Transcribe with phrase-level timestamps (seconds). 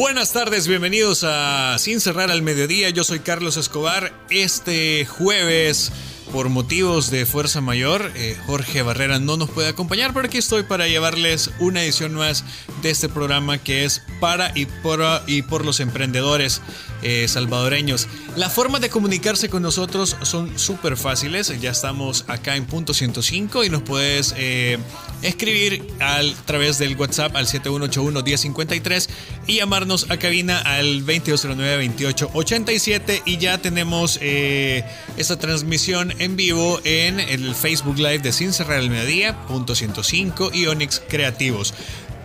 [0.00, 2.88] Buenas tardes, bienvenidos a Sin cerrar al mediodía.
[2.88, 4.14] Yo soy Carlos Escobar.
[4.30, 5.92] Este jueves,
[6.32, 10.62] por motivos de fuerza mayor, eh, Jorge Barrera no nos puede acompañar, pero aquí estoy
[10.62, 12.46] para llevarles una edición más
[12.80, 16.62] de este programa que es para y por, y por los emprendedores
[17.02, 18.08] eh, salvadoreños.
[18.36, 21.60] La forma de comunicarse con nosotros son súper fáciles.
[21.60, 24.78] Ya estamos acá en punto 105 y nos puedes eh,
[25.22, 29.08] escribir a través del WhatsApp al 7181-1053
[29.46, 34.84] y llamarnos a cabina al 2209-2887 y ya tenemos eh,
[35.16, 40.50] esta transmisión en vivo en el Facebook Live de Sin Cerrar el Mediodía, punto 105
[40.52, 41.72] y Onyx Creativos.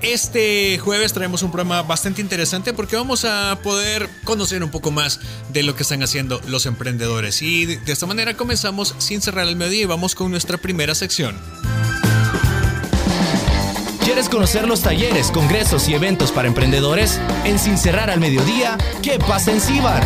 [0.05, 5.19] Este jueves traemos un programa bastante interesante porque vamos a poder conocer un poco más
[5.51, 7.41] de lo que están haciendo los emprendedores.
[7.41, 11.35] Y de esta manera comenzamos sin cerrar el mediodía y vamos con nuestra primera sección.
[14.03, 17.19] ¿Quieres conocer los talleres, congresos y eventos para emprendedores?
[17.43, 20.05] En Sin Cerrar al Mediodía, ¿qué pasa en Cibar?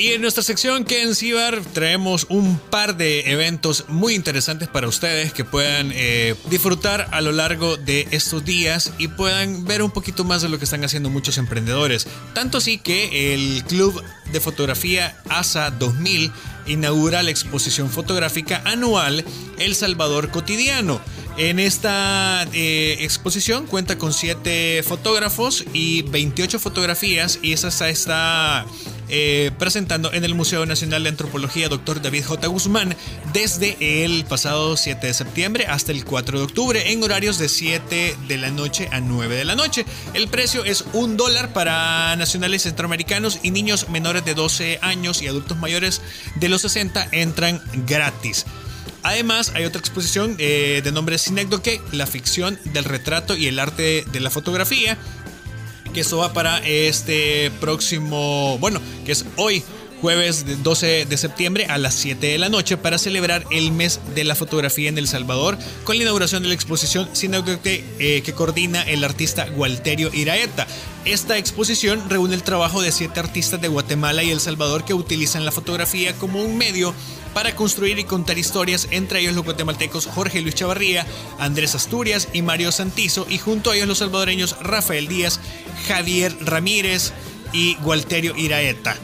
[0.00, 4.88] Y en nuestra sección que en Cibar traemos un par de eventos muy interesantes para
[4.88, 9.90] ustedes que puedan eh, disfrutar a lo largo de estos días y puedan ver un
[9.90, 12.06] poquito más de lo que están haciendo muchos emprendedores.
[12.32, 16.32] Tanto así que el Club de Fotografía ASA 2000
[16.66, 19.22] inaugura la exposición fotográfica anual
[19.58, 20.98] El Salvador Cotidiano.
[21.36, 28.66] En esta eh, exposición cuenta con 7 fotógrafos y 28 fotografías y esa está
[29.10, 32.00] eh, presentando en el Museo Nacional de Antropología Dr.
[32.00, 32.46] David J.
[32.46, 32.96] Guzmán
[33.32, 38.16] desde el pasado 7 de septiembre hasta el 4 de octubre en horarios de 7
[38.28, 39.84] de la noche a 9 de la noche.
[40.14, 45.26] El precio es un dólar para nacionales centroamericanos y niños menores de 12 años y
[45.26, 46.00] adultos mayores
[46.36, 48.46] de los 60 entran gratis.
[49.02, 54.04] Además, hay otra exposición eh, de nombre Sinécdoque, la ficción del retrato y el arte
[54.12, 54.98] de la fotografía.
[55.92, 59.64] Que eso va para este próximo, bueno, que es hoy,
[60.00, 64.24] jueves 12 de septiembre a las 7 de la noche para celebrar el mes de
[64.24, 68.82] la fotografía en El Salvador con la inauguración de la exposición Sinécdoque eh, que coordina
[68.82, 70.66] el artista Gualterio Iraeta.
[71.04, 75.44] Esta exposición reúne el trabajo de siete artistas de Guatemala y El Salvador que utilizan
[75.44, 76.94] la fotografía como un medio
[77.34, 81.06] para construir y contar historias, entre ellos los guatemaltecos Jorge Luis Chavarría,
[81.38, 85.40] Andrés Asturias y Mario Santizo, y junto a ellos los salvadoreños Rafael Díaz,
[85.86, 87.12] Javier Ramírez
[87.52, 88.96] y Gualterio Iraeta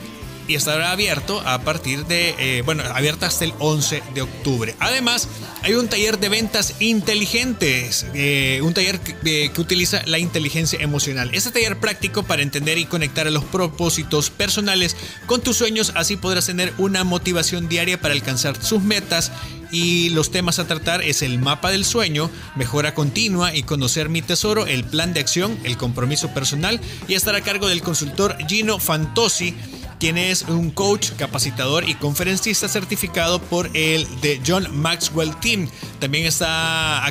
[0.48, 4.74] y estará abierto a partir de, eh, bueno, abierta hasta el 11 de octubre.
[4.78, 5.28] Además,
[5.62, 11.30] hay un taller de ventas inteligentes, eh, un taller que, utiliza la inteligencia emocional.
[11.32, 14.96] Este taller práctico para entender y conectar a los propósitos personales
[15.26, 19.32] con tus sueños, así podrás tener una motivación diaria para alcanzar sus metas
[19.70, 24.22] y los temas a tratar es el mapa del sueño, mejora continua y conocer mi
[24.22, 28.78] tesoro, el plan de acción, el compromiso personal y estar a cargo del consultor Gino
[28.78, 29.54] Fantosi
[29.98, 35.68] quien es un coach, capacitador y conferencista certificado por el de John Maxwell Team.
[35.98, 37.02] También está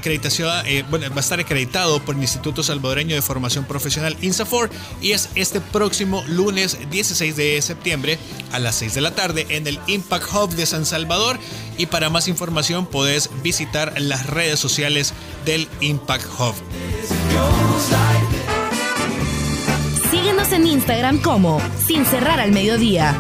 [0.66, 4.70] eh, bueno, va a estar acreditado por el Instituto Salvadoreño de Formación Profesional INSAFOR
[5.02, 8.18] y es este próximo lunes 16 de septiembre
[8.52, 11.40] a las 6 de la tarde en el Impact Hub de San Salvador.
[11.78, 15.14] Y para más información podés visitar las redes sociales
[15.46, 16.56] del Impact Hub.
[20.56, 23.14] En Instagram como Sin Cerrar al Mediodía.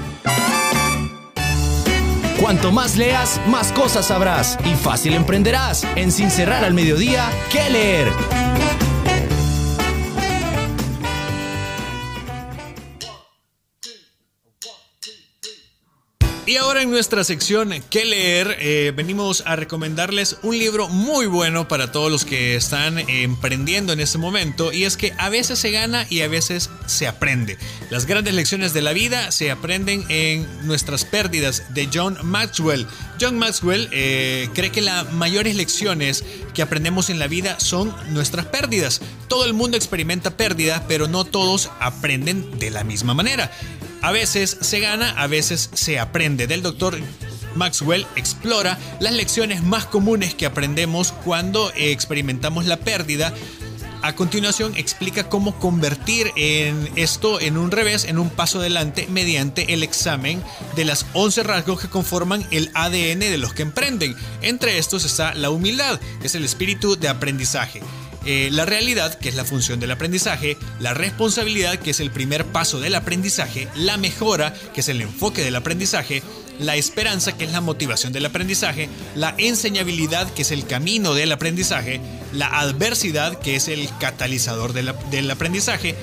[2.39, 5.85] Cuanto más leas, más cosas sabrás y fácil emprenderás.
[5.97, 8.64] En Sin Cerrar al Mediodía, ¿qué leer?
[16.47, 18.57] Y ahora en nuestra sección ¿Qué leer?
[18.59, 23.99] Eh, venimos a recomendarles un libro muy bueno para todos los que están emprendiendo en
[23.99, 27.57] este momento y es que a veces se gana y a veces se aprende.
[27.89, 32.85] Las grandes lecciones de la vida se aprenden en nuestras pérdidas de John Maxwell.
[33.19, 38.45] John Maxwell eh, cree que las mayores lecciones que aprendemos en la vida son nuestras
[38.45, 39.01] pérdidas.
[39.27, 43.51] Todo el mundo experimenta pérdidas, pero no todos aprenden de la misma manera.
[44.05, 46.45] A veces se gana, a veces se aprende.
[46.45, 46.95] Del doctor
[47.55, 53.33] Maxwell explora las lecciones más comunes que aprendemos cuando experimentamos la pérdida
[54.05, 59.73] a continuación explica cómo convertir en esto en un revés, en un paso adelante mediante
[59.73, 60.43] el examen
[60.75, 64.15] de las 11 rasgos que conforman el ADN de los que emprenden.
[64.43, 67.81] Entre estos está la humildad, que es el espíritu de aprendizaje.
[68.25, 72.45] Eh, la realidad, que es la función del aprendizaje, la responsabilidad, que es el primer
[72.45, 76.23] paso del aprendizaje, la mejora, que es el enfoque del aprendizaje,
[76.59, 81.31] la esperanza, que es la motivación del aprendizaje, la enseñabilidad, que es el camino del
[81.31, 82.01] aprendizaje,
[82.33, 85.95] la adversidad, que es el catalizador del aprendizaje,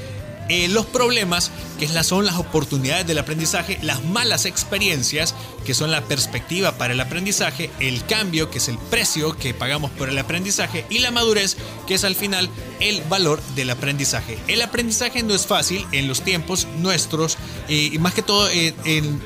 [0.49, 5.35] eh, los problemas, que son las oportunidades del aprendizaje, las malas experiencias,
[5.65, 9.91] que son la perspectiva para el aprendizaje, el cambio, que es el precio que pagamos
[9.93, 11.57] por el aprendizaje, y la madurez,
[11.87, 12.49] que es al final
[12.81, 14.39] el valor del aprendizaje.
[14.49, 17.39] El aprendizaje no es fácil en los tiempos nuestros,
[17.69, 19.21] eh, y más que todo eh, en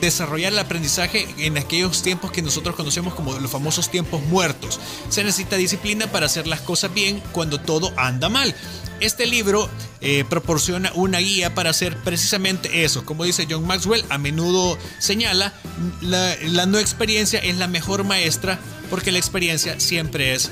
[0.00, 4.78] desarrollar el aprendizaje en aquellos tiempos que nosotros conocemos como los famosos tiempos muertos.
[5.08, 8.54] Se necesita disciplina para hacer las cosas bien cuando todo anda mal.
[9.00, 9.68] Este libro
[10.00, 13.04] eh, proporciona una guía para hacer precisamente eso.
[13.04, 15.52] Como dice John Maxwell, a menudo señala,
[16.00, 18.58] la, no experiencia es la mejor maestra
[18.90, 20.50] porque la experiencia siempre es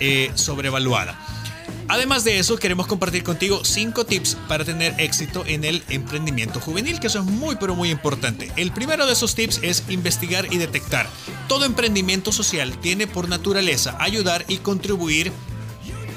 [0.00, 1.18] eh, sobrevaluada.
[1.88, 7.00] Además de eso, queremos compartir contigo 5 tips para tener éxito en el emprendimiento juvenil,
[7.00, 8.50] que eso es muy pero muy importante.
[8.56, 11.08] El primero de esos tips es investigar y detectar.
[11.48, 15.32] Todo emprendimiento social tiene por naturaleza ayudar y contribuir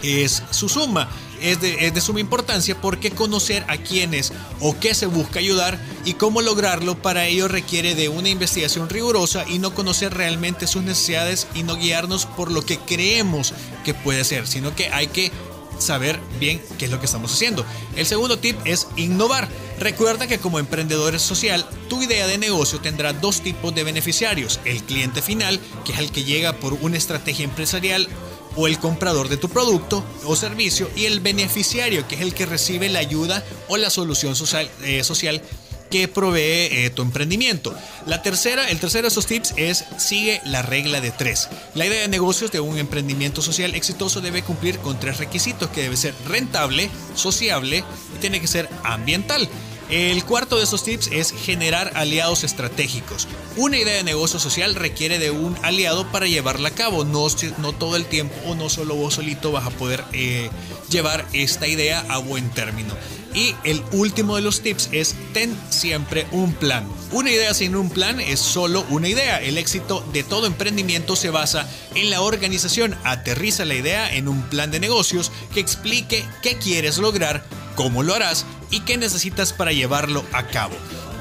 [0.03, 1.09] es su suma.
[1.41, 5.79] Es de, es de, suma importancia porque conocer a quiénes o qué se busca ayudar
[6.05, 10.83] y cómo lograrlo para ello requiere de una investigación rigurosa y no conocer realmente sus
[10.83, 13.53] necesidades y no guiarnos por lo que creemos
[13.83, 15.31] que puede ser, sino que hay que
[15.79, 17.65] saber bien qué es lo que estamos haciendo.
[17.95, 19.47] El segundo tip es innovar.
[19.79, 24.59] Recuerda que como emprendedor social, tu idea de negocio tendrá dos tipos de beneficiarios.
[24.65, 28.07] El cliente final, que es el que llega por una estrategia empresarial
[28.55, 32.45] o el comprador de tu producto o servicio, y el beneficiario, que es el que
[32.45, 35.41] recibe la ayuda o la solución social, eh, social
[35.89, 37.73] que provee eh, tu emprendimiento.
[38.05, 41.47] La tercera, el tercero de esos tips es sigue la regla de tres.
[41.73, 45.83] La idea de negocios de un emprendimiento social exitoso debe cumplir con tres requisitos que
[45.83, 47.83] debe ser rentable, sociable
[48.15, 49.47] y tiene que ser ambiental.
[49.89, 53.27] El cuarto de esos tips es generar aliados estratégicos.
[53.55, 57.05] Una idea de negocio social requiere de un aliado para llevarla a cabo.
[57.05, 57.27] No,
[57.59, 60.49] no todo el tiempo o no solo vos solito vas a poder eh,
[60.89, 62.95] llevar esta idea a buen término.
[63.35, 66.87] Y el último de los tips es ten siempre un plan.
[67.11, 69.41] Una idea sin un plan es solo una idea.
[69.41, 72.97] El éxito de todo emprendimiento se basa en la organización.
[73.03, 77.45] Aterriza la idea en un plan de negocios que explique qué quieres lograr,
[77.75, 78.45] cómo lo harás
[78.75, 80.75] y qué necesitas para llevarlo a cabo.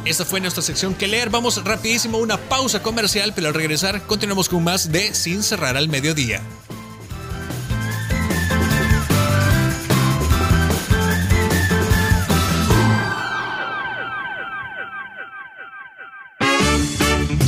[0.04, 1.30] Esta fue nuestra sección que leer.
[1.30, 5.76] Vamos rapidísimo a una pausa comercial, pero al regresar continuamos con más de Sin cerrar
[5.76, 6.42] al mediodía.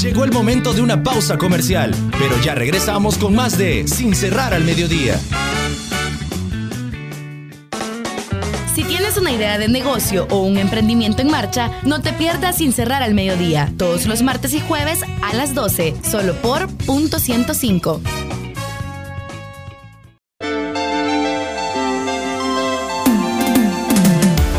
[0.00, 4.54] Llegó el momento de una pausa comercial, pero ya regresamos con más de Sin cerrar
[4.54, 5.18] al mediodía.
[9.16, 13.14] Una idea de negocio o un emprendimiento en marcha, no te pierdas Sin cerrar al
[13.14, 18.00] mediodía, todos los martes y jueves a las 12, solo por punto 105.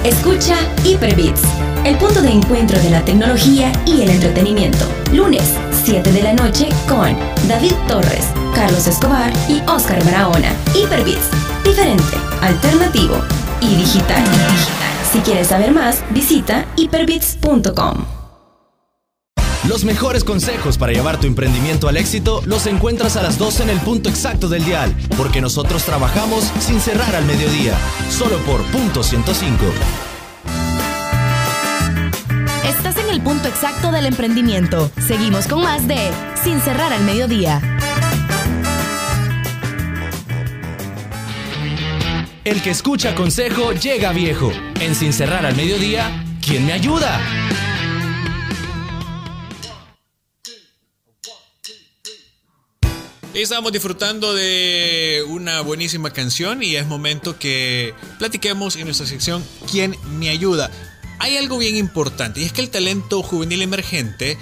[0.03, 0.55] Escucha
[0.85, 1.41] Hyperbits
[1.87, 4.85] el punto de encuentro de la tecnología y el entretenimiento.
[5.13, 5.53] Lunes,
[5.85, 7.17] 7 de la noche con
[7.47, 10.53] David Torres, Carlos Escobar y Oscar Barahona.
[10.75, 11.29] Hyperbits,
[11.63, 13.21] diferente, alternativo
[13.61, 14.23] y digital.
[15.11, 18.05] Si quieres saber más, visita hyperbits.com.
[19.67, 23.69] Los mejores consejos para llevar tu emprendimiento al éxito los encuentras a las 12 en
[23.69, 27.73] el punto exacto del dial, porque nosotros trabajamos sin cerrar al mediodía,
[28.09, 29.65] solo por punto 105
[33.27, 34.89] punto exacto del emprendimiento.
[35.05, 35.97] Seguimos con más de
[36.43, 37.76] Sin cerrar al mediodía.
[42.47, 44.53] El que escucha consejo llega viejo.
[44.79, 47.19] En Sin cerrar al mediodía, ¿quién me ayuda?
[53.33, 59.97] Estamos disfrutando de una buenísima canción y es momento que platiquemos en nuestra sección ¿Quién
[60.17, 60.71] me ayuda?
[61.19, 64.37] hay algo bien importante y es que el talento juvenil emergente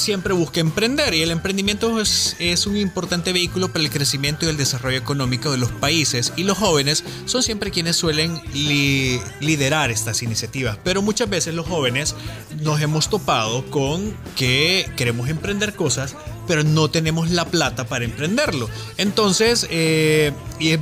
[0.00, 4.48] siempre busca emprender y el emprendimiento es, es, un importante vehículo para el crecimiento y
[4.48, 10.22] el desarrollo económico de los países y los jóvenes son siempre quienes suelen liderar estas
[10.22, 10.78] iniciativas.
[10.82, 12.14] Pero muchas veces los jóvenes
[12.62, 16.16] nos hemos topado con que queremos emprender cosas,
[16.46, 18.68] pero no tenemos la plata para emprenderlo.
[18.96, 20.76] Entonces, eh, y,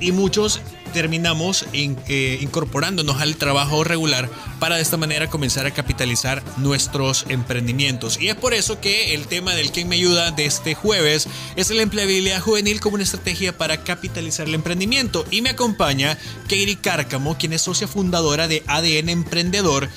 [0.00, 0.60] y muchos
[0.92, 4.28] terminamos eh, incorporándonos al trabajo regular
[4.58, 8.20] para de esta manera comenzar a capitalizar nuestros emprendimientos.
[8.20, 11.70] Y es por eso que el tema del Quien me ayuda de este jueves es
[11.70, 15.24] la empleabilidad juvenil como una estrategia para capitalizar el emprendimiento.
[15.30, 19.88] Y me acompaña Katie Cárcamo, quien es socia fundadora de ADN Emprendedor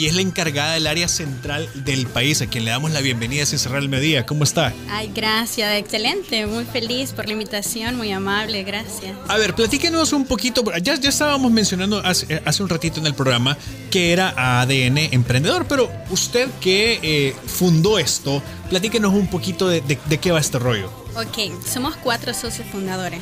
[0.00, 3.44] y es la encargada del área central del país, a quien le damos la bienvenida
[3.44, 4.24] sin cerrar el mediodía.
[4.24, 4.72] ¿Cómo está?
[4.88, 9.14] Ay, gracias, excelente, muy feliz por la invitación, muy amable, gracias.
[9.28, 13.14] A ver, platíquenos un poquito, ya, ya estábamos mencionando hace, hace un ratito en el
[13.14, 13.58] programa
[13.90, 20.18] que era ADN Emprendedor, pero usted que eh, fundó esto, platíquenos un poquito de, de
[20.18, 20.90] qué va este rollo.
[21.14, 23.20] Ok, somos cuatro socios fundadores.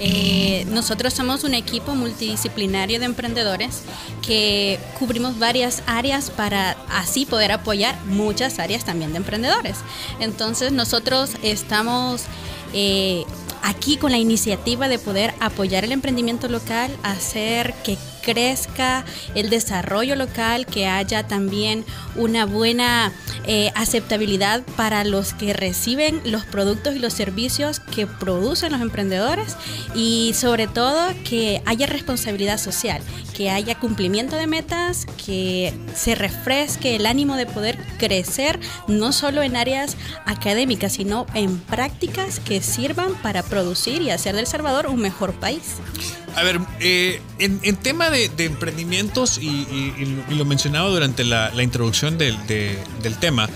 [0.00, 3.82] Eh, nosotros somos un equipo multidisciplinario de emprendedores
[4.20, 9.78] que cubrimos varias áreas para así poder apoyar muchas áreas también de emprendedores.
[10.20, 12.24] Entonces nosotros estamos
[12.74, 13.24] eh,
[13.62, 20.16] aquí con la iniciativa de poder apoyar el emprendimiento local, hacer que crezca el desarrollo
[20.16, 21.84] local, que haya también
[22.16, 23.12] una buena
[23.46, 29.56] eh, aceptabilidad para los que reciben los productos y los servicios que producen los emprendedores
[29.94, 33.02] y sobre todo que haya responsabilidad social,
[33.34, 39.42] que haya cumplimiento de metas, que se refresque el ánimo de poder crecer no solo
[39.42, 45.00] en áreas académicas, sino en prácticas que sirvan para producir y hacer del Salvador un
[45.00, 45.76] mejor país.
[46.36, 49.66] A ver, eh, en, tema de, emprendimientos, y,
[50.30, 52.38] lo mencionaba durante la, introducción del,
[53.20, 53.48] tema,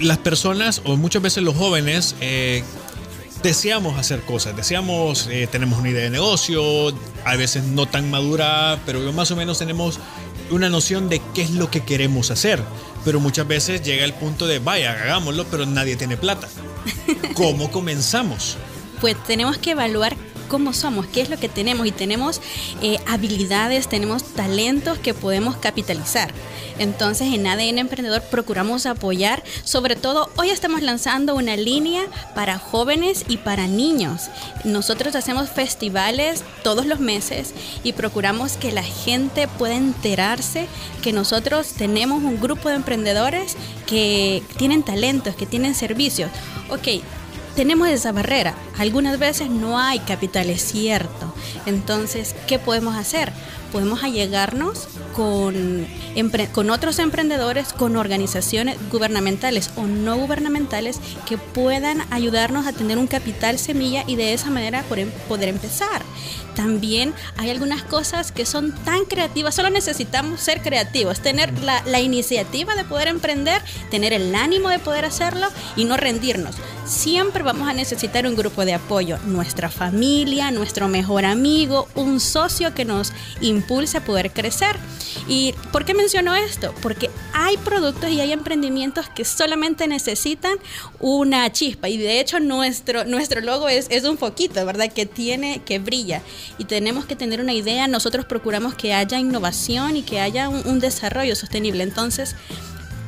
[0.00, 2.64] las personas o muchas veces los jóvenes eh,
[3.42, 8.78] deseamos hacer cosas, deseamos, eh, tenemos una idea de negocio, a veces no tan madura,
[8.86, 9.98] pero más o menos tenemos
[10.50, 12.62] una noción de qué es lo que queremos hacer.
[13.04, 16.48] Pero muchas veces llega el punto de, vaya, hagámoslo, pero nadie tiene plata.
[17.34, 18.56] ¿Cómo comenzamos?
[19.00, 20.16] Pues tenemos que evaluar
[20.50, 22.42] cómo somos, qué es lo que tenemos y tenemos
[22.82, 26.34] eh, habilidades, tenemos talentos que podemos capitalizar.
[26.78, 32.02] Entonces en ADN Emprendedor procuramos apoyar, sobre todo hoy estamos lanzando una línea
[32.34, 34.28] para jóvenes y para niños.
[34.64, 37.54] Nosotros hacemos festivales todos los meses
[37.84, 40.66] y procuramos que la gente pueda enterarse
[41.00, 46.30] que nosotros tenemos un grupo de emprendedores que tienen talentos, que tienen servicios.
[46.70, 47.02] Ok,
[47.60, 48.54] tenemos esa barrera.
[48.78, 51.34] Algunas veces no hay capital, es cierto.
[51.66, 53.34] Entonces, ¿qué podemos hacer?
[53.70, 55.86] Podemos allegarnos con,
[56.54, 63.06] con otros emprendedores, con organizaciones gubernamentales o no gubernamentales que puedan ayudarnos a tener un
[63.06, 64.82] capital semilla y de esa manera
[65.28, 66.00] poder empezar.
[66.60, 72.74] También hay algunas cosas que son tan creativas, solo necesitamos ser creativos, tener la, iniciativa
[72.74, 76.56] de poder emprender, tener el ánimo de poder hacerlo y no rendirnos.
[76.84, 82.74] Siempre vamos a necesitar un grupo de apoyo, nuestra familia, nuestro mejor amigo, un socio
[82.74, 84.76] que nos impulse a poder crecer.
[85.26, 86.74] ¿Y por qué menciono esto?
[86.82, 90.58] Porque hay productos y hay emprendimientos que solamente necesitan
[90.98, 94.92] una chispa y de hecho nuestro, nuestro logo es, es un foquito, ¿verdad?
[94.92, 96.22] Que tiene, que brilla
[96.58, 97.88] y tenemos que tener una idea.
[97.88, 101.82] Nosotros procuramos que haya innovación y que haya un, un desarrollo sostenible.
[101.82, 102.36] Entonces,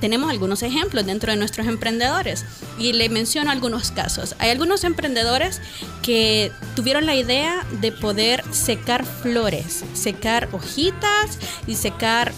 [0.02, 2.44] tenemos algunos ejemplos dentro de nuestros emprendedores
[2.76, 4.34] y le menciono algunos casos.
[4.40, 5.60] Hay algunos emprendedores
[6.02, 12.32] que tuvieron la idea de poder secar flores, secar hojitas y secar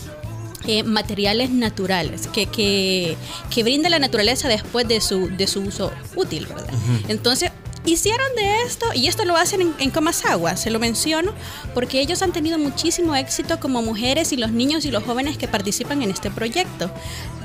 [0.67, 3.17] eh, materiales naturales que, que,
[3.49, 6.73] que, brinda la naturaleza después de su, de su uso útil, ¿verdad?
[7.09, 7.51] Entonces,
[7.85, 11.33] hicieron de esto, y esto lo hacen en, en Comasagua, se lo menciono,
[11.75, 15.49] porque ellos han tenido muchísimo éxito como mujeres y los niños y los jóvenes que
[15.49, 16.91] participan en este proyecto.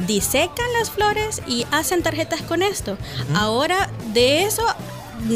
[0.07, 2.97] Disecan las flores y hacen tarjetas con esto.
[3.35, 4.63] Ahora, de eso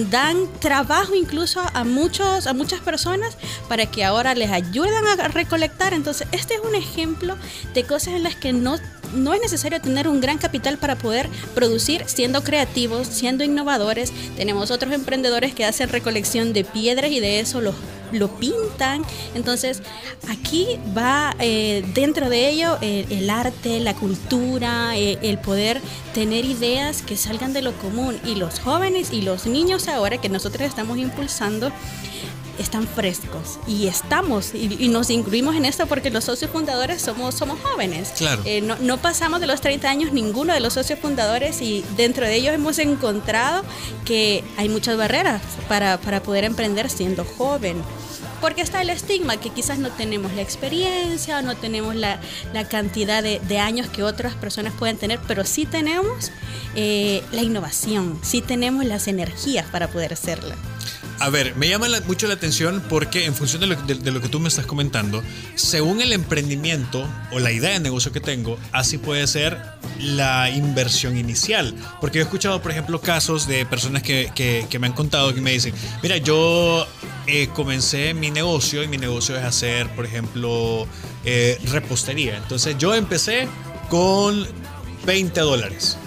[0.09, 5.93] dan trabajo incluso a muchos a muchas personas para que ahora les ayuden a recolectar
[5.93, 7.35] entonces este es un ejemplo
[7.73, 8.77] de cosas en las que no
[9.13, 14.11] no es necesario tener un gran capital para poder producir siendo creativos, siendo innovadores.
[14.35, 17.73] Tenemos otros emprendedores que hacen recolección de piedras y de eso lo,
[18.39, 19.03] pintan.
[19.33, 19.81] Entonces,
[20.29, 25.81] aquí va eh, dentro de ello el arte, la cultura, eh, el poder
[26.13, 28.19] tener ideas que salgan de lo común.
[28.23, 31.71] Y los jóvenes y los niños ahora que nosotros estamos impulsando,
[32.59, 37.59] están frescos y estamos y, nos incluimos en esto porque los socios fundadores somos, somos
[37.61, 38.13] jóvenes.
[38.17, 38.41] Claro.
[38.45, 42.25] Eh, no, no, pasamos de los 30 años ninguno de los socios fundadores y dentro
[42.25, 43.63] de ellos hemos encontrado
[44.05, 47.81] que hay muchas barreras para, para poder emprender siendo joven
[48.43, 52.19] porque está el estigma que quizás no tenemos la experiencia, no tenemos la,
[52.53, 56.29] la cantidad de, de, años que otras personas pueden tener, pero sí tenemos
[56.75, 60.55] eh, la innovación, sí tenemos las energías para poder hacerla.
[61.19, 64.29] A ver, me llama mucho la atención porque en función de lo, de lo, que
[64.29, 65.23] tú me estás comentando,
[65.55, 69.57] según el emprendimiento o la idea de negocio que tengo, así puede ser
[69.99, 71.75] la inversión inicial.
[72.01, 75.33] Porque yo he escuchado, por ejemplo, casos de personas que, que, que me han contado
[75.33, 76.85] que me dicen, mira, yo
[77.25, 80.87] eh, comencé mi negocio y mi negocio es hacer, por ejemplo,
[81.23, 82.37] eh, repostería.
[82.37, 83.47] Entonces yo empecé
[83.89, 84.45] con
[85.05, 85.97] 20 dólares.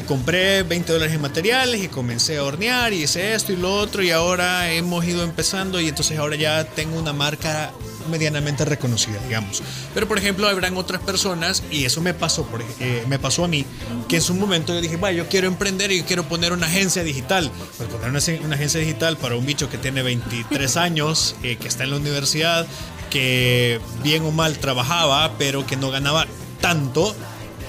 [0.00, 3.76] Y compré 20 dólares en materiales y comencé a hornear y hice esto y lo
[3.76, 7.70] otro y ahora hemos ido empezando y entonces ahora ya tengo una marca
[8.10, 9.62] medianamente reconocida, digamos.
[9.92, 13.48] Pero por ejemplo, habrán otras personas, y eso me pasó, por, eh, me pasó a
[13.48, 13.66] mí,
[14.08, 17.04] que en su momento yo dije, vaya, yo quiero emprender y quiero poner una agencia
[17.04, 17.50] digital.
[17.76, 21.68] Pues poner una, una, agencia digital para un bicho que tiene 23 años, eh, que
[21.68, 22.66] está en la universidad,
[23.10, 26.26] que bien o mal trabajaba, pero que no ganaba
[26.62, 27.14] tanto,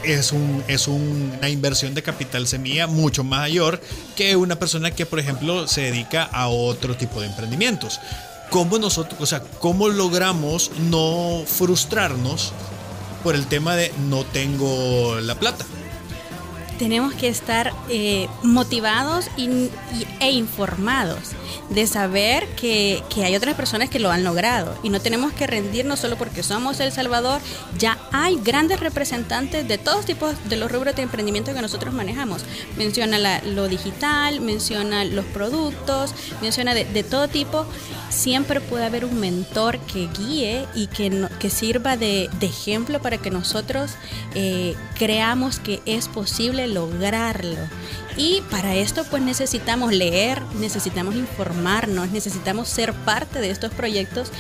[0.04, 3.82] es, un, es una inversión de capital semilla mucho mayor
[4.16, 8.00] que una persona que, por ejemplo, se dedica a otro tipo de emprendimientos.
[8.50, 12.54] ¿Cómo nosotros, o sea, cómo logramos no frustrarnos
[13.24, 15.66] por el tema de no tengo la plata?
[16.82, 19.70] Tenemos que estar eh, motivados y,
[20.20, 21.20] e informados
[21.70, 25.46] de saber que, que, hay otras personas que lo han logrado y no tenemos que
[25.46, 27.40] rendirnos solo porque somos El Salvador.
[27.78, 32.42] Ya hay grandes representantes de todos tipos de los rubros de emprendimiento que nosotros manejamos.
[32.78, 37.68] Menciona lo digital, menciona los productos, menciona de, todo tipo.
[38.10, 43.20] Siempre puede haber un mentor que guíe y que, que sirva de, de, ejemplo para
[43.20, 43.92] que nosotros
[44.34, 47.58] eh, creamos que es posible lograrlo.
[48.18, 54.32] Y para esto pues necesitamos leer, necesitamos informarnos, necesitamos ser parte de estos proyectos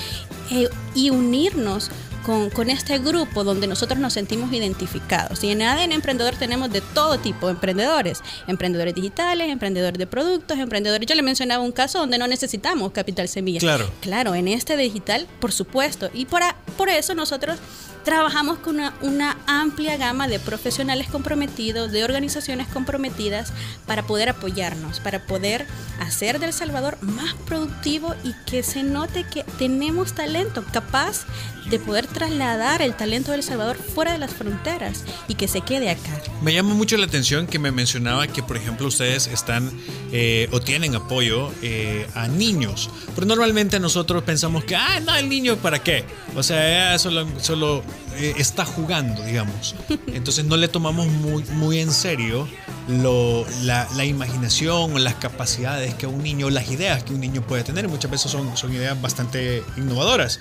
[0.51, 1.89] eh, y unirnos
[2.25, 5.43] con, con, este grupo donde nosotros nos sentimos identificados.
[5.43, 10.59] Y en ADN Emprendedor tenemos de todo tipo de emprendedores, emprendedores digitales, emprendedores de productos,
[10.59, 11.07] emprendedores.
[11.07, 13.59] Yo le mencionaba un caso donde no necesitamos capital semilla.
[13.59, 13.89] Claro.
[14.01, 16.09] Claro, en este digital, por supuesto.
[16.13, 17.57] Y por, a, por eso nosotros
[18.03, 23.53] trabajamos con una, amplia gama de profesionales comprometidos, de organizaciones comprometidas
[23.85, 25.65] para poder apoyarnos, para poder
[25.99, 31.25] hacer del Salvador más productivo y que se note que tenemos talento capaz
[31.69, 35.89] de poder trasladar el talento del Salvador fuera de las fronteras y que se quede
[35.89, 36.21] acá.
[36.41, 39.71] Me llama mucho la atención que me mencionaba que, por ejemplo, ustedes están
[40.11, 42.89] eh, o tienen apoyo eh, a niños.
[43.15, 46.03] Pero normalmente nosotros pensamos que, ah, no, el niño, ¿para qué?
[46.35, 47.83] O sea, solo, solo
[48.17, 49.75] eh, está jugando, digamos.
[50.07, 52.47] Entonces no le tomamos muy, muy en serio
[52.87, 57.87] la, imaginación o las capacidades que un niño, las ideas que un niño puede tener.
[57.87, 60.39] Muchas veces son, son ideas bastante innovadoras.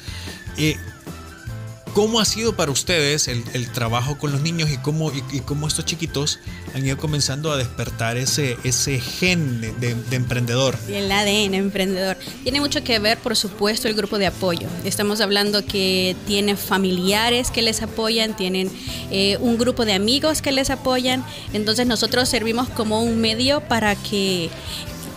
[0.57, 0.77] Eh,
[1.95, 5.11] ¿Cómo ha sido para ustedes el, trabajo con los niños y cómo,
[5.67, 6.39] estos chiquitos
[6.75, 8.57] han ido comenzando a despertar ese,
[9.01, 10.79] gen de, de, emprendedor?
[10.89, 12.17] El ADN emprendedor.
[12.45, 14.69] Tiene mucho que ver, por supuesto, el grupo de apoyo.
[14.85, 18.71] Estamos hablando que tienen familiares que les apoyan, tienen
[19.11, 21.25] eh, un grupo de amigos que les apoyan.
[21.53, 24.49] Entonces nosotros servimos como un medio para que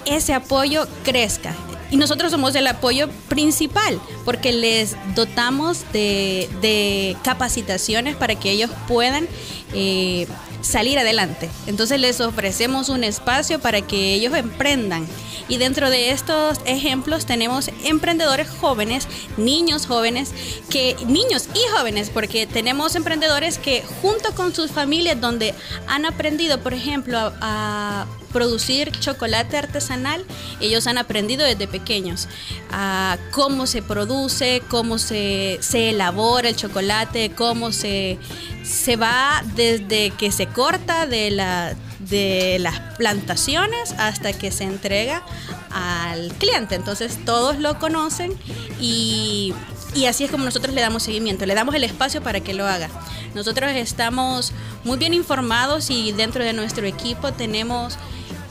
[0.05, 1.55] ese apoyo crezca
[1.93, 8.71] y nosotros somos el apoyo principal porque les dotamos de, de capacitaciones para que ellos
[8.87, 9.27] puedan
[9.75, 10.25] eh,
[10.63, 11.49] salir adelante.
[11.67, 15.05] Entonces les ofrecemos un espacio para que ellos emprendan.
[15.49, 20.31] Y dentro de estos ejemplos tenemos emprendedores jóvenes, niños jóvenes,
[20.69, 25.53] que niños y jóvenes, porque tenemos emprendedores que junto con sus familias donde
[25.87, 30.25] han aprendido, por ejemplo, a, producir chocolate artesanal,
[30.59, 32.27] ellos han aprendido desde pequeños
[32.71, 38.17] a cómo se produce, cómo se, se elabora el chocolate, cómo se,
[38.63, 45.23] se va desde que se corta de, la, de las plantaciones hasta que se entrega
[45.71, 46.75] al cliente.
[46.75, 48.33] Entonces todos lo conocen
[48.79, 49.53] y,
[49.95, 52.65] y así es como nosotros le damos seguimiento, le damos el espacio para que lo
[52.65, 52.89] haga.
[53.35, 57.97] Nosotros estamos muy bien informados y dentro de nuestro equipo tenemos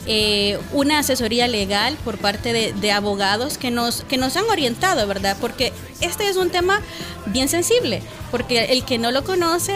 [0.05, 5.07] eh, una asesoría legal por parte de, de, abogados que nos, que nos han orientado,
[5.07, 5.37] ¿verdad?
[5.39, 6.81] Porque este es un tema
[7.27, 9.73] bien sensible, porque el que no lo conoce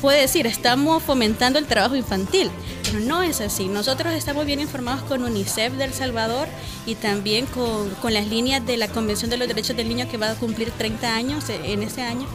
[0.00, 2.50] puede decir, estamos fomentando el trabajo infantil.
[2.84, 3.68] pero no es así.
[3.68, 6.48] Nosotros estamos bien informados con UNICEF del Salvador
[6.86, 10.16] y también con, con las líneas de la Convención de los Derechos del Niño que
[10.16, 12.26] va a cumplir 30 años en ese año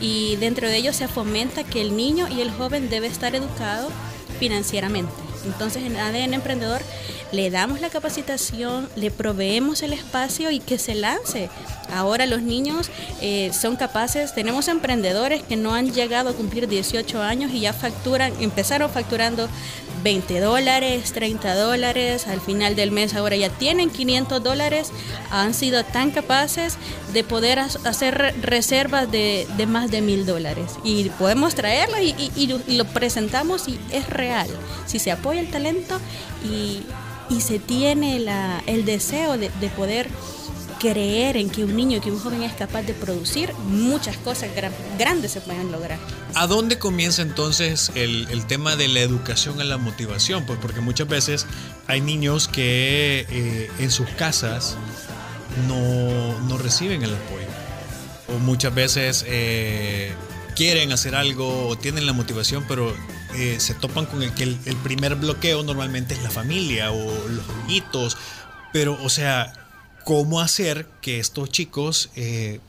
[0.00, 3.88] y dentro de ello se fomenta que el niño y el joven debe estar educado
[4.38, 5.31] financieramente.
[5.44, 6.82] Entonces en ADN Emprendedor
[7.32, 11.48] le damos la capacitación, le proveemos el espacio y que se lance.
[11.92, 17.22] Ahora los niños eh, son capaces, tenemos emprendedores que no han llegado a cumplir 18
[17.22, 19.48] años y ya facturan, empezaron facturando
[20.02, 24.90] 20 dólares, 30 dólares, al final del mes ahora ya tienen 500 dólares,
[25.30, 26.76] han sido tan capaces
[27.12, 30.72] de poder hacer reservas de, más de mil dólares.
[30.82, 32.14] Y podemos traerlo y,
[32.68, 34.48] lo presentamos y es real.
[34.86, 36.00] Si se apoya el talento
[36.44, 36.82] y,
[37.40, 38.22] se tiene
[38.66, 40.06] el deseo de, de poder
[40.82, 44.50] creer en que un niño, que un joven es capaz de producir, muchas cosas
[44.98, 45.96] grandes se pueden lograr.
[46.34, 50.44] ¿A dónde comienza entonces el, tema de la educación a la motivación?
[50.44, 51.46] Pues porque muchas veces
[51.86, 54.76] hay niños que eh, en sus casas
[55.68, 57.46] no, reciben el apoyo.
[58.34, 60.12] O muchas veces eh,
[60.56, 62.92] quieren hacer algo o tienen la motivación, pero
[63.34, 67.44] eh, se topan con el que el, primer bloqueo normalmente es la familia o los
[67.68, 68.16] hitos.
[68.72, 69.52] Pero, o sea,
[70.04, 72.60] cómo hacer que estos chicos eh,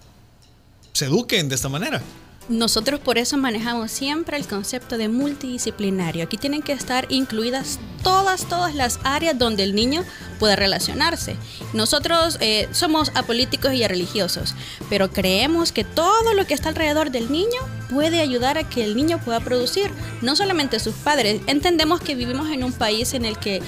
[0.94, 2.02] se eduquen de esta manera.
[2.50, 6.26] Nosotros por eso manejamos siempre el concepto de multidisciplinario.
[6.26, 10.04] Aquí tienen que estar incluidas todas, todas las áreas donde el niño
[10.40, 11.38] pueda relacionarse.
[11.74, 14.56] Nosotros eh, somos apolíticos y religiosos,
[14.90, 18.96] pero creemos que todo lo que está alrededor del niño puede ayudar a que el
[18.96, 19.90] niño pueda producir,
[20.22, 21.42] no solamente sus padres.
[21.48, 23.62] Entendemos que vivimos en un país en el que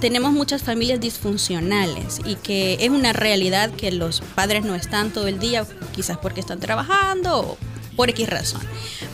[0.00, 5.28] tenemos muchas familias disfuncionales y que es una realidad que los padres no están todo
[5.28, 7.58] el día, quizás porque están trabajando o
[7.96, 8.62] por X razón.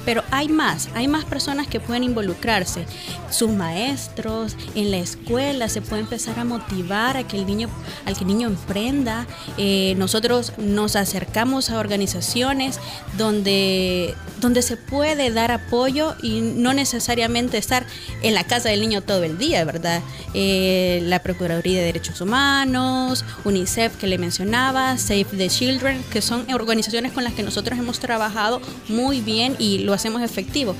[0.05, 2.87] Pero hay más, hay más personas que pueden involucrarse.
[3.31, 7.69] Sus maestros, en la escuela, se puede empezar a motivar a que el niño,
[8.07, 9.27] al que el niño emprenda.
[9.59, 12.81] Eh, nosotros nos acercamos a organizaciones
[13.17, 17.87] donde, donde se puede dar apoyo y no necesariamente estar
[18.23, 20.03] en la casa del niño todo el día, ¿verdad?
[20.35, 26.51] Eh, la Procuraduría de Derechos Humanos, UNICEF que le mencionaba, Save the Children, que son
[26.53, 30.75] organizaciones con las que nosotros hemos trabajado muy bien y lo hacemos efectivo.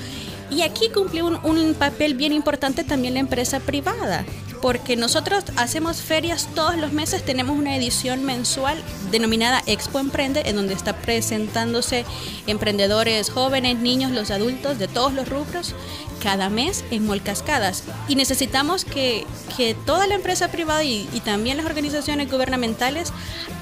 [0.51, 4.25] Y aquí cumple un, un, papel bien importante también la empresa privada,
[4.61, 8.77] porque nosotros hacemos ferias todos los meses, tenemos una edición mensual
[9.13, 12.05] denominada Expo Emprende, en donde está presentándose
[12.49, 15.75] emprendedores jóvenes, niños, los adultos de todos los rubros,
[16.21, 17.85] cada mes en Molcascadas.
[18.09, 19.25] Y necesitamos que,
[19.57, 23.13] que toda la empresa privada y, y también las organizaciones gubernamentales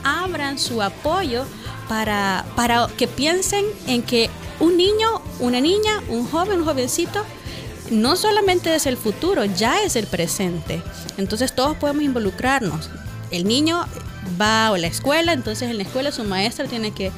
[0.05, 1.45] abran su apoyo
[1.89, 7.25] para, para que piensen en que un niño, una niña, un joven, un jovencito,
[7.90, 10.83] no solamente es el futuro, ya es el presente.
[11.16, 12.90] Entonces todos podemos involucrarnos.
[13.31, 13.87] El niño
[14.40, 17.12] va a la escuela, entonces en la escuela su maestra tiene que,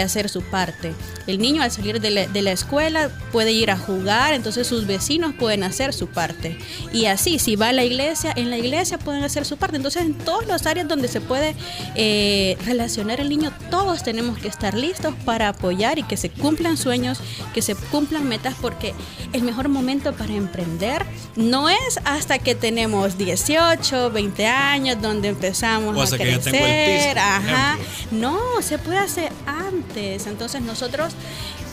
[0.00, 0.94] hacer su parte.
[1.26, 5.62] El niño al salir de la, escuela puede ir a jugar, entonces sus vecinos pueden
[5.62, 6.58] hacer su parte.
[6.92, 9.76] Y así, si va a la iglesia, en la iglesia pueden hacer su parte.
[9.76, 11.54] Entonces en todas las áreas donde se puede
[11.94, 16.76] eh, relacionar el niño, todos tenemos que estar listos para apoyar y que se cumplan
[16.76, 17.20] sueños,
[17.54, 18.94] que se cumplan metas, porque
[19.32, 21.04] el mejor momento para emprender
[21.36, 27.78] no es hasta que tenemos 18, 20 años, donde empezamos a crecer ajá.
[28.10, 29.81] No, se puede hacer antes.
[29.94, 31.14] Entonces nosotros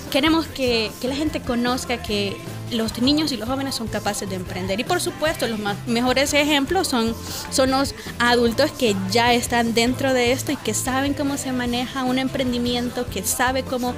[0.09, 2.35] queremos que, la gente conozca que
[2.71, 4.79] los niños y los jóvenes son capaces de emprender.
[4.79, 7.15] Y por supuesto, los mejores ejemplos son,
[7.51, 12.03] son los adultos que ya están dentro de esto y que saben cómo se maneja
[12.03, 13.93] un emprendimiento, que sabe cómo,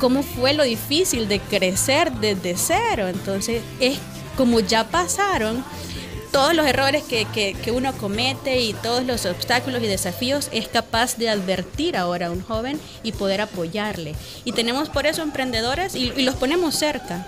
[0.00, 3.08] cómo fue lo difícil de crecer desde cero.
[3.08, 3.98] Entonces, es
[4.36, 5.64] como ya pasaron
[6.36, 11.30] todos los errores que, uno comete y todos los obstáculos y desafíos es capaz de
[11.30, 14.14] advertir ahora a un joven y poder apoyarle.
[14.44, 17.26] Y tenemos por eso emprendedores y, los ponemos cerca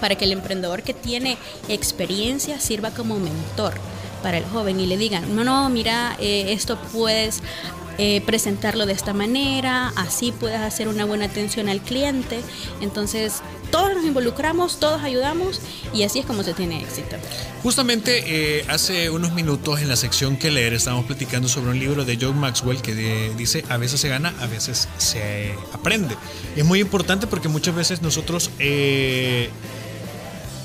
[0.00, 3.74] para que el emprendedor que tiene experiencia sirva como mentor
[4.22, 7.42] para el joven y le digan, no, no, mira, eh, esto puedes
[7.98, 12.40] eh, presentarlo de esta manera, así puedes hacer una buena atención al cliente.
[12.80, 15.60] Entonces, todos nos involucramos, todos ayudamos
[15.92, 17.16] y así es como se tiene éxito.
[17.62, 22.04] Justamente eh, hace unos minutos en la sección que leer estábamos platicando sobre un libro
[22.04, 26.16] de John Maxwell que dice a veces se gana, a veces se aprende.
[26.54, 28.50] es muy importante porque muchas veces nosotros...
[28.58, 29.50] Eh,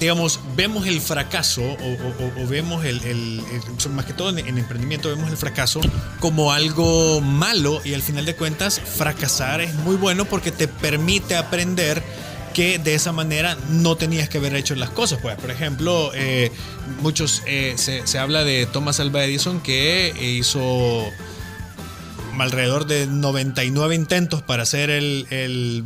[0.01, 3.43] digamos, vemos el fracaso o, vemos el,
[3.91, 5.79] más que todo en, emprendimiento, vemos el fracaso
[6.19, 11.35] como algo malo y al final de cuentas fracasar es muy bueno porque te permite
[11.35, 12.01] aprender
[12.53, 15.19] que de esa manera no tenías que haber hecho las cosas.
[15.21, 16.51] Pues, por ejemplo, eh,
[17.01, 21.05] muchos eh, se, se, habla de Thomas Alva Edison que hizo
[22.39, 25.83] alrededor de 99 intentos para hacer el, el,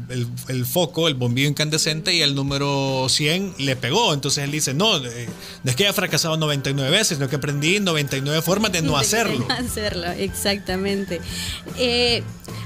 [0.48, 4.14] el, foco, el bombillo incandescente, y el número 100 le pegó.
[4.14, 8.42] Entonces él dice, no, no es que haya fracasado 99 veces, sino que aprendí 99
[8.42, 9.40] formas de no hacerlo.
[9.40, 11.22] De no hacerlo, exactamente.
[11.78, 12.24] Eh,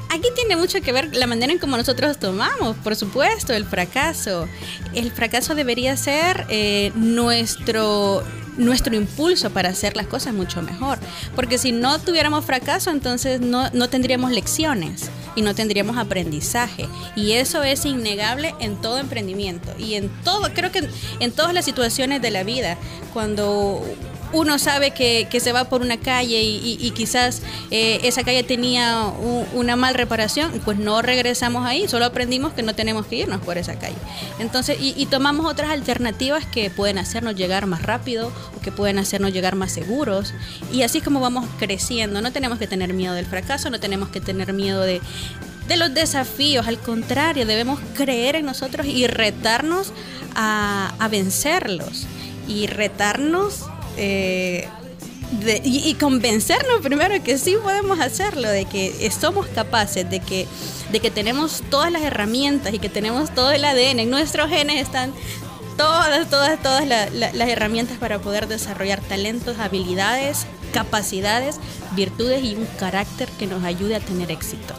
[0.09, 4.47] aquí tiene mucho que ver la manera en cómo nosotros tomamos, por supuesto, el fracaso.
[4.93, 8.23] El fracaso debería ser eh, nuestro
[8.59, 10.99] nuestro impulso para hacer las cosas mucho mejor.
[11.35, 16.87] Porque si no tuviéramos fracaso, entonces no, no tendríamos lecciones y no tendríamos aprendizaje.
[17.15, 20.87] Y eso es innegable en todo emprendimiento y en todo, creo que
[21.19, 22.77] en todas las situaciones de la vida.
[23.13, 23.83] Cuando
[24.33, 29.05] uno sabe que, se va por una calle y, quizás eh, esa calle tenía
[29.53, 33.57] una mal reparación, pues no regresamos ahí, solo aprendimos que no tenemos que irnos por
[33.57, 33.95] esa calle.
[34.39, 39.33] Entonces, y, tomamos otras alternativas que pueden hacernos llegar más rápido o que pueden hacernos
[39.33, 40.33] llegar más seguros.
[40.71, 42.21] Y así es como vamos creciendo.
[42.21, 45.01] No tenemos que tener miedo del fracaso, no tenemos que tener miedo de,
[45.67, 49.93] de los desafíos, al contrario, debemos creer en nosotros y retarnos
[50.35, 52.07] a, a vencerlos
[52.47, 53.65] y retarnos
[53.99, 54.67] eh,
[55.63, 60.47] y, convencernos primero que sí podemos hacerlo, de que somos capaces, de que,
[60.91, 63.99] de que tenemos todas las herramientas y que tenemos todo el ADN.
[63.99, 65.13] En nuestros genes están
[65.77, 71.59] todas, todas, todas las herramientas para poder desarrollar talentos, habilidades, capacidades,
[71.95, 74.73] virtudes y un carácter que nos ayude a tener éxito.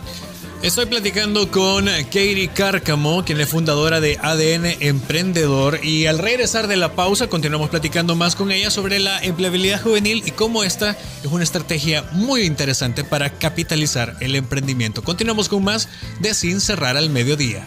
[0.63, 6.77] Estoy platicando con Katie Cárcamo, quien es fundadora de ADN Emprendedor, y al regresar de
[6.77, 11.31] la pausa continuamos platicando más con ella sobre la empleabilidad juvenil y cómo esta es
[11.31, 15.03] una estrategia muy interesante para capitalizar el emprendimiento.
[15.03, 15.89] Continuamos con más
[16.21, 17.67] de Sin Cerrar al Mediodía.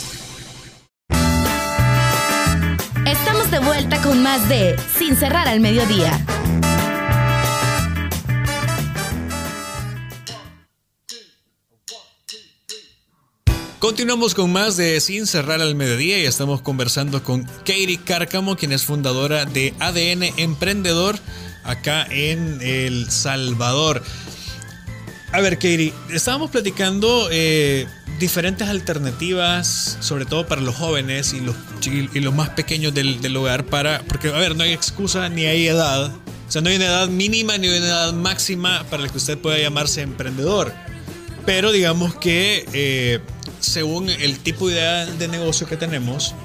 [4.39, 6.25] De Sin cerrar al mediodía.
[13.79, 18.71] Continuamos con más de Sin cerrar al mediodía y estamos conversando con Katie Cárcamo, quien
[18.71, 21.19] es fundadora de ADN Emprendedor
[21.65, 24.01] acá en El Salvador.
[25.33, 27.85] A ver, Katie, estábamos platicando eh,
[28.21, 31.55] diferentes alternativas, sobre todo para los jóvenes y los,
[31.85, 35.45] y los más pequeños del, del, hogar, para, porque, a ver, no hay excusa ni
[35.45, 36.11] hay edad.
[36.47, 39.37] O sea, no hay una edad mínima ni una edad máxima para la que usted
[39.37, 40.73] pueda llamarse emprendedor.
[41.45, 43.19] Pero digamos que eh,
[43.59, 46.35] según el tipo de, de negocio que tenemos,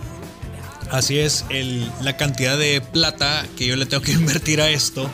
[0.91, 5.11] así es el, la cantidad de plata que yo le tengo que invertir a esto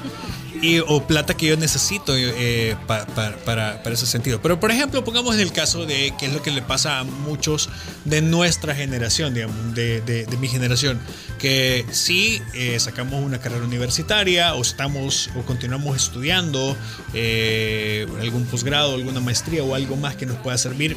[0.62, 4.40] y, o plata que yo necesito eh, para, ese sentido.
[4.40, 7.04] Pero por ejemplo, pongamos en el caso de qué es lo que le pasa a
[7.04, 7.68] muchos
[8.04, 11.00] de nuestra generación, digamos, de, mi generación,
[11.38, 16.76] que sí eh, sacamos una carrera universitaria o estamos o continuamos estudiando
[17.12, 20.96] eh, algún posgrado, alguna maestría o algo más que nos pueda servir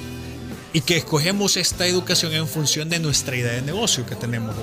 [0.73, 4.55] y que escogemos esta educación en función de nuestra idea de negocio que tenemos,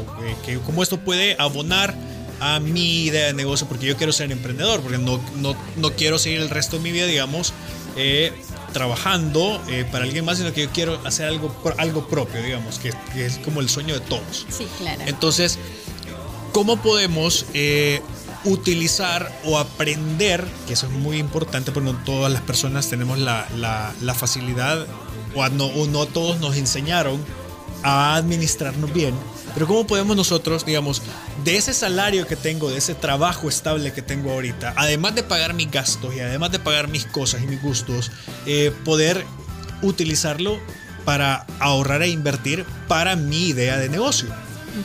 [0.45, 1.95] que cómo esto puede abonar
[2.43, 6.19] a mi idea de negocio porque yo quiero ser emprendedor, porque no, no, no quiero
[6.19, 7.53] seguir el resto de mi vida, digamos,
[7.95, 8.33] eh,
[8.73, 12.93] trabajando eh, para alguien más, sino que yo quiero hacer algo, algo propio, digamos, que,
[13.17, 14.45] es como el sueño de todos.
[14.51, 15.03] Sí, claro.
[15.07, 15.57] Entonces,
[16.53, 18.03] ¿cómo podemos eh,
[18.45, 23.47] utilizar o aprender, que eso es muy importante, porque no todas las personas tenemos la,
[23.57, 24.85] la, la facilidad,
[25.37, 27.25] o no, o no todos nos enseñaron
[27.85, 29.15] a administrarnos bien?
[29.55, 31.03] Pero ¿cómo podemos nosotros, digamos,
[31.45, 35.55] de ese salario que tengo, de ese trabajo estable que tengo ahorita, además de pagar
[35.55, 38.11] mis gastos y además de pagar mis cosas y mis gustos,
[38.47, 39.25] eh, poder
[39.83, 40.59] utilizarlo
[41.05, 44.29] para ahorrar e invertir para mi idea de negocio?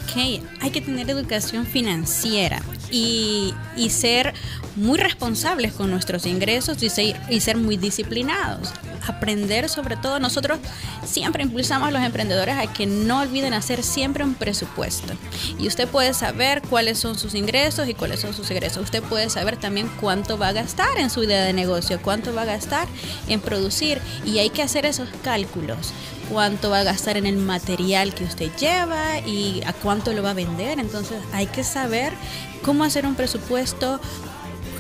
[0.04, 3.54] Ok, hay que tener educación financiera y,
[3.90, 4.34] ser
[4.76, 8.74] muy responsables con nuestros ingresos y ser, y ser muy disciplinados.
[9.08, 10.60] Aprender sobre todo, nosotros
[11.06, 15.14] siempre impulsamos a los emprendedores a que no olviden hacer siempre un presupuesto.
[15.58, 18.84] Y usted puede saber cuáles son sus ingresos y cuáles son sus egresos.
[18.84, 22.42] Usted puede saber también cuánto va a gastar en su idea de negocio, cuánto va
[22.44, 22.88] a gastar
[23.28, 24.00] en producir.
[24.26, 25.94] Y hay que hacer esos cálculos
[26.30, 30.32] cuánto va a gastar en el material que usted lleva y a cuánto lo va
[30.32, 30.80] a vender.
[30.80, 32.14] Entonces hay que saber
[32.62, 34.00] cómo hacer un presupuesto,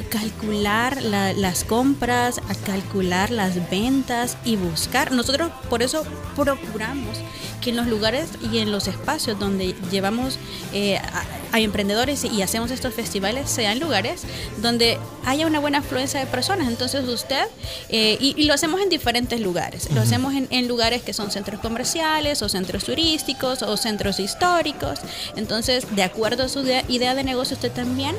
[0.10, 5.12] calcular las compras, calcular las ventas y buscar.
[5.12, 6.06] Nosotros por eso
[6.36, 7.18] procuramos
[7.62, 10.40] que en los lugares y en los espacios donde llevamos
[10.74, 11.00] eh,
[11.52, 14.22] a, emprendedores y hacemos estos festivales sean lugares
[14.62, 16.68] donde haya una buena afluencia de personas.
[16.68, 17.46] Entonces usted,
[17.90, 21.60] eh, y, lo hacemos en diferentes lugares, lo hacemos en, en, lugares que son centros
[21.60, 25.00] comerciales o centros turísticos o centros históricos.
[25.36, 28.16] Entonces, de acuerdo a su idea de negocio, usted también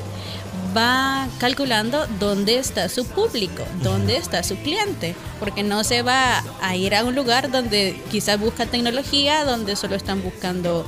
[0.75, 6.75] va calculando dónde está su público, dónde está su cliente, porque no se va a
[6.75, 10.85] ir a un lugar donde quizás busca tecnología, donde solo están buscando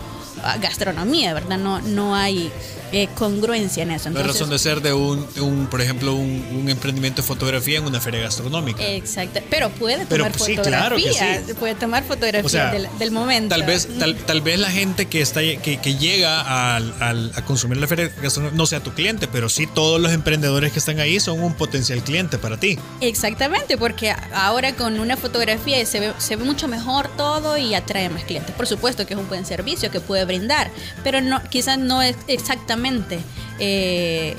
[0.59, 1.57] gastronomía, ¿verdad?
[1.57, 2.51] No, no hay
[2.91, 4.09] eh, congruencia en eso.
[4.09, 7.99] no es razón de ser de un, por ejemplo, un, emprendimiento de fotografía en una
[7.99, 8.85] feria gastronómica.
[8.85, 13.55] Exacto, pero puede tomar fotografía, puede tomar fotografía del, momento.
[13.55, 13.87] Tal vez,
[14.25, 18.65] tal, vez la gente que está que, llega a, a, consumir la feria gastronómica no
[18.65, 22.37] sea tu cliente, pero sí todos los emprendedores que están ahí son un potencial cliente
[22.37, 22.77] para ti.
[22.99, 28.09] Exactamente, porque ahora con una fotografía se ve, se ve mucho mejor todo y atrae
[28.09, 28.53] más clientes.
[28.55, 30.71] Por supuesto que es un buen servicio que puede brindar,
[31.03, 33.21] pero no, quizás no es exactamente precisamente
[33.63, 34.35] eh,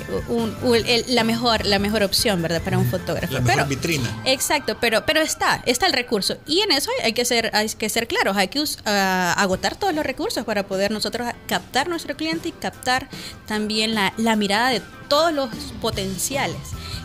[1.07, 2.61] la, mejor, la mejor opción, ¿verdad?
[2.61, 3.35] Para un fotógrafo.
[3.35, 4.11] La mejor vitrina.
[4.25, 6.39] Exacto, pero, pero está, está el recurso.
[6.45, 10.05] Y en eso hay que ser, hay que ser claros, hay que agotar todos los
[10.05, 13.09] recursos para poder nosotros captar nuestro cliente y captar
[13.47, 16.57] también la, mirada de todos los potenciales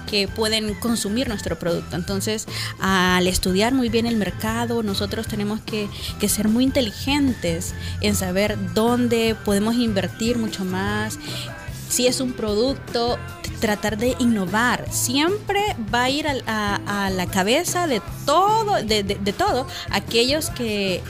[0.09, 1.97] que pueden consumir nuestro producto.
[1.97, 2.47] Entonces,
[2.79, 5.87] al estudiar muy bien el mercado, nosotros tenemos que,
[6.19, 11.19] que, ser muy inteligentes en saber dónde podemos invertir mucho más,
[11.89, 13.17] si es un producto,
[13.59, 14.85] tratar de innovar.
[14.91, 15.61] Siempre
[15.93, 21.01] va a ir a, la cabeza de todo, de, de todo, aquellos que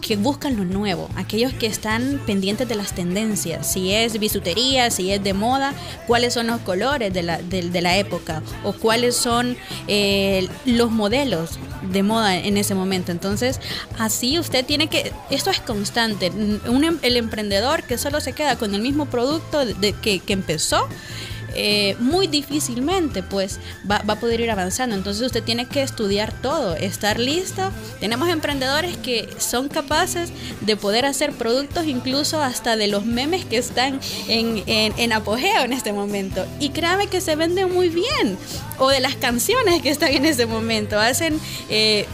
[0.00, 5.12] que buscan lo nuevo, aquellos que están pendientes de las tendencias, si es bisutería, si
[5.12, 5.74] es de moda,
[6.06, 9.56] cuáles son los colores de la, de, la época o cuáles son
[9.88, 13.12] eh, los modelos de moda en ese momento.
[13.12, 13.60] Entonces,
[13.98, 18.74] así usted tiene que, esto es constante, em, el emprendedor que solo se queda con
[18.74, 20.88] el mismo producto de, que, que empezó,
[21.54, 23.58] eh, muy difícilmente pues
[23.90, 24.96] va, va, a poder ir avanzando.
[24.96, 27.70] Entonces usted tiene que estudiar todo, estar listo.
[28.00, 33.58] Tenemos emprendedores que son capaces de poder hacer productos incluso hasta de los memes que
[33.58, 36.46] están en, en, apogeo en este momento.
[36.58, 38.38] Y créame que se venden muy bien.
[38.78, 40.98] O de las canciones que están en ese momento.
[40.98, 42.06] Hacen eh,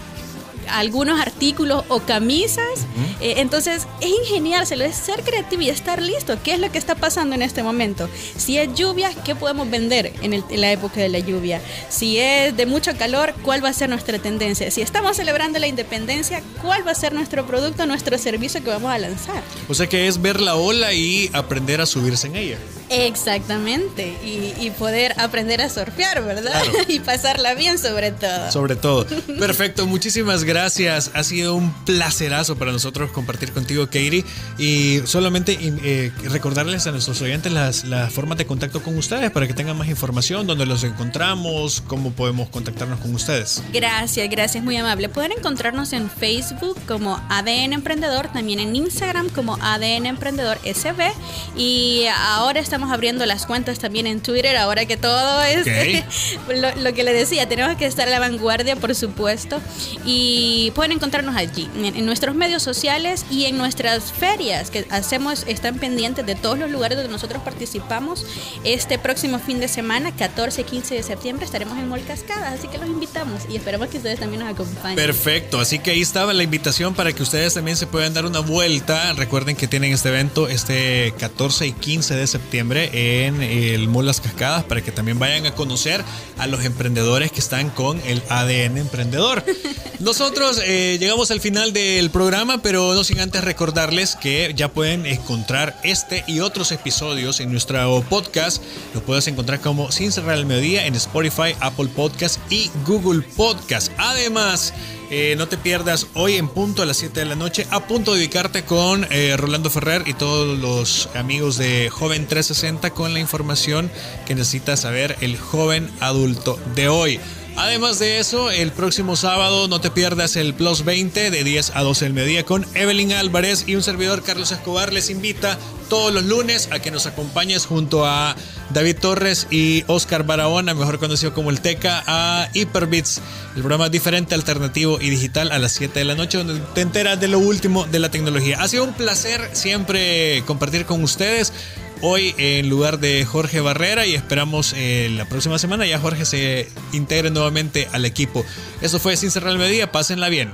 [0.68, 2.87] algunos artículos o camisas.
[3.20, 6.38] Eh, entonces es ingeniárselo, es ser creativo y estar listo.
[6.42, 8.09] ¿Qué es lo que está pasando en este momento?
[8.37, 11.61] Si es lluvia, ¿qué podemos vender en, el, en la época de la lluvia?
[11.88, 14.70] Si es de mucho calor, ¿cuál va a ser nuestra tendencia?
[14.70, 18.92] Si estamos celebrando la independencia, ¿cuál va a ser nuestro producto, nuestro servicio que vamos
[18.92, 19.42] a lanzar?
[19.68, 22.59] O sea que es ver la ola y aprender a subirse en ella.
[22.88, 26.62] Exactamente, y, poder aprender a surfear, ¿verdad?
[26.88, 28.52] y pasarla bien sobre todo.
[28.52, 29.07] Sobre todo.
[29.38, 30.56] Perfecto, muchísimas gracias.
[30.64, 34.25] Ha sido un placerazo para nosotros compartir contigo, Katie.
[34.59, 39.47] Y solamente eh, recordarles a nuestros oyentes las, las, formas de contacto con ustedes para
[39.47, 43.62] que tengan más información, dónde los encontramos, cómo podemos contactarnos con ustedes.
[43.73, 45.09] Gracias, gracias, muy amable.
[45.09, 51.12] Pueden encontrarnos en Facebook como ADN Emprendedor, también en Instagram como ADN Emprendedor SB.
[51.57, 55.66] Y ahora estamos estamos abriendo las cuentas también en Twitter, ahora que todo es
[56.77, 59.62] lo, que le decía, tenemos que estar a la vanguardia, por supuesto,
[60.05, 65.78] y pueden encontrarnos allí, en, nuestros medios sociales y en nuestras ferias que hacemos, están
[65.78, 68.24] pendientes de todos los lugares donde nosotros participamos.
[68.64, 72.68] Este próximo fin de semana, 14 y 15 de septiembre, estaremos en Mol Cascada, así
[72.68, 74.96] que los invitamos y esperamos que ustedes también nos acompañen.
[74.96, 78.40] Perfecto, así que ahí estaba la invitación para que ustedes también se puedan dar una
[78.40, 79.12] vuelta.
[79.14, 84.20] Recuerden que tienen este evento este 14 y 15 de septiembre en el Mall Las
[84.20, 86.04] Cascadas para que también vayan a conocer
[86.38, 89.44] a los emprendedores que están con el ADN emprendedor.
[89.98, 95.07] Nosotros eh, llegamos al final del programa, pero no sin antes recordarles que ya pueden
[95.07, 98.62] encontrar este y otros episodios en nuestro podcast.
[98.94, 103.90] Lo puedes encontrar como Sin Cerrar el Mediodía en Spotify, Apple Podcast y Google Podcast.
[103.96, 104.75] Además,
[105.08, 108.13] Eh, no te pierdas hoy en punto a las 7 de la noche, a punto
[108.13, 113.21] de ubicarte con eh, Rolando Ferrer y todos los amigos de Joven 360 con la
[113.21, 113.88] información
[114.27, 117.21] que necesita saber el joven adulto de hoy.
[117.57, 121.83] Además de eso, el próximo sábado no te pierdas el Plus 20 de 10 a
[121.83, 126.25] 12 del mediodía con Evelyn Álvarez y un servidor Carlos Escobar les invita todos los
[126.25, 128.37] lunes a que nos acompañes junto a
[128.75, 133.23] David Torres y Oscar Barahona, mejor conocido como el Teca, a Hyperbits,
[133.54, 137.19] el programa diferente, alternativo y digital a las 7 de la noche, donde te enteras
[137.19, 138.61] de lo último de la tecnología.
[138.61, 141.54] Ha sido un placer siempre compartir con ustedes
[142.01, 146.69] hoy en lugar de Jorge Barrera y esperamos eh, la próxima semana ya Jorge se
[146.92, 148.44] integre nuevamente al equipo.
[148.81, 150.53] Eso fue Sin Cerrar el Mediodía, pásenla bien.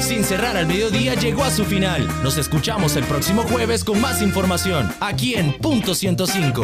[0.00, 2.06] Sin cerrar al mediodía llegó a su final.
[2.22, 6.62] Nos escuchamos el próximo jueves con más información, aquí en Punto 105.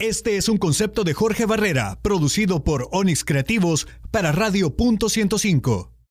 [0.00, 5.95] Este es un concepto de Jorge Barrera, producido por Onix Creativos para Radio Punto 105.